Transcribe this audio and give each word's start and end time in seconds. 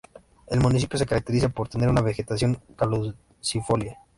El 0.47 0.61
Municipio 0.61 0.97
se 0.97 1.05
caracteriza 1.05 1.49
por 1.49 1.69
tener 1.69 1.87
una 1.87 2.01
vegetación 2.01 2.59
caducifolia. 2.75 3.99